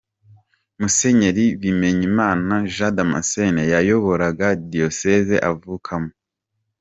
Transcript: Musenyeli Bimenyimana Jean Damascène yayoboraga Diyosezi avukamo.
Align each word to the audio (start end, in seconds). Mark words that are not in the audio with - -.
Musenyeli 0.79 1.45
Bimenyimana 1.61 2.55
Jean 2.75 2.93
Damascène 2.97 3.61
yayoboraga 3.73 4.47
Diyosezi 4.71 5.35
avukamo. 5.49 6.09